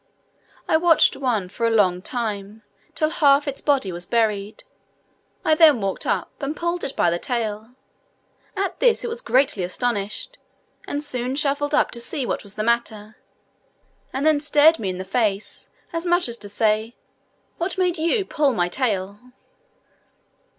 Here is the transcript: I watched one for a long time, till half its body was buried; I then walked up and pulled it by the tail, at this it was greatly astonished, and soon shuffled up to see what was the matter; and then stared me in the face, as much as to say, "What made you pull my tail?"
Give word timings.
I 0.67 0.77
watched 0.77 1.15
one 1.15 1.47
for 1.47 1.67
a 1.67 1.69
long 1.69 2.01
time, 2.01 2.63
till 2.95 3.11
half 3.11 3.47
its 3.47 3.61
body 3.61 3.91
was 3.91 4.07
buried; 4.07 4.63
I 5.45 5.53
then 5.53 5.79
walked 5.79 6.07
up 6.07 6.31
and 6.39 6.55
pulled 6.57 6.83
it 6.83 6.95
by 6.95 7.11
the 7.11 7.19
tail, 7.19 7.69
at 8.57 8.79
this 8.79 9.03
it 9.03 9.09
was 9.11 9.21
greatly 9.21 9.63
astonished, 9.63 10.39
and 10.87 11.03
soon 11.03 11.35
shuffled 11.35 11.75
up 11.75 11.91
to 11.91 12.01
see 12.01 12.25
what 12.25 12.41
was 12.41 12.55
the 12.55 12.63
matter; 12.63 13.17
and 14.11 14.25
then 14.25 14.39
stared 14.39 14.79
me 14.79 14.89
in 14.89 14.97
the 14.97 15.05
face, 15.05 15.69
as 15.93 16.07
much 16.07 16.27
as 16.27 16.39
to 16.39 16.49
say, 16.49 16.95
"What 17.59 17.77
made 17.77 17.99
you 17.99 18.25
pull 18.25 18.53
my 18.53 18.69
tail?" 18.69 19.19